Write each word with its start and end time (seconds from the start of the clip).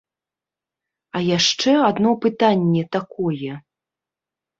А 1.19 1.19
яшчэ 1.37 1.71
адно 1.89 2.13
пытанне 2.23 2.81
такое. 2.97 3.53